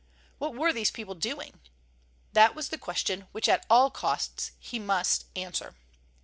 What 0.39 0.55
were 0.55 0.73
these 0.73 0.89
people 0.89 1.13
doing? 1.13 1.59
That 2.33 2.55
was 2.55 2.69
the 2.69 2.79
question 2.79 3.27
which 3.33 3.47
at 3.47 3.67
all 3.69 3.91
costs 3.91 4.49
he 4.57 4.79
must 4.79 5.25
answer. 5.35 5.75